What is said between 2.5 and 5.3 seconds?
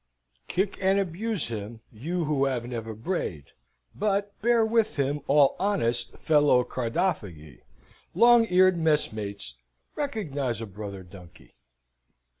never brayed; but bear with him,